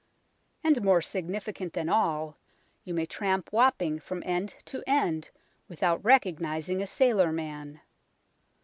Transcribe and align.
And, 0.63 0.81
more 0.81 1.03
significant 1.03 1.73
than 1.73 1.87
all, 1.87 2.35
you 2.83 2.91
may 2.91 3.05
tramp 3.05 3.53
Wapping 3.53 3.99
from 3.99 4.23
end 4.25 4.55
to 4.65 4.81
end 4.87 5.29
without 5.67 6.03
recognizing 6.03 6.81
a 6.81 6.87
sailor 6.87 7.31
man. 7.31 7.81